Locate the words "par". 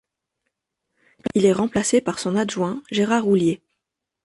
2.01-2.17